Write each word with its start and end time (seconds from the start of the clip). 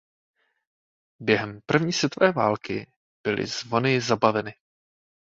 Během 1.19 1.59
první 1.65 1.93
světové 1.93 2.31
války 2.31 2.91
byly 3.25 3.47
zvony 3.47 4.01
zabaveny. 4.01 4.53